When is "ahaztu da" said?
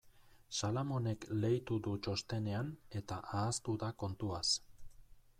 3.41-3.91